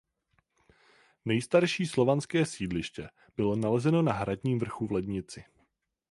[1.25, 5.43] Nejstarší slovanské sídliště bylo nalezeno na hradním vrchu v Lednici.